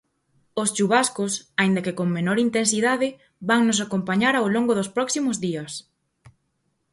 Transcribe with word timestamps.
Os 0.61 0.69
chuvascos, 0.75 1.33
aínda 1.61 1.83
que 1.85 1.97
con 1.99 2.07
menor 2.17 2.37
intensidade, 2.47 3.07
vannos 3.49 3.77
acompañar 3.85 4.33
ao 4.37 4.47
longo 4.55 4.73
dos 4.75 4.91
próximos 4.95 5.35
días. 5.45 5.71